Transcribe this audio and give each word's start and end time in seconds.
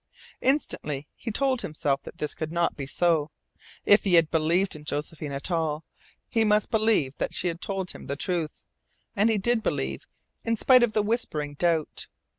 Instantly 0.41 1.07
he 1.15 1.29
told 1.29 1.61
himself 1.61 2.01
that 2.01 2.17
this 2.17 2.33
could 2.33 2.51
not 2.51 2.75
be 2.75 2.87
so. 2.87 3.29
If 3.85 4.03
he 4.03 4.19
believed 4.19 4.75
in 4.75 4.83
Josephine 4.83 5.31
at 5.31 5.51
all, 5.51 5.83
he 6.27 6.43
must 6.43 6.71
believe 6.71 7.13
that 7.19 7.35
she 7.35 7.49
had 7.49 7.61
told 7.61 7.91
him 7.91 8.07
the 8.07 8.15
truth. 8.15 8.63
And 9.15 9.29
he 9.29 9.37
did 9.37 9.61
believe, 9.61 10.07
in 10.43 10.57
spite 10.57 10.81
of 10.81 10.93
the 10.93 11.03
whispering 11.03 11.53
doubt. 11.53 12.07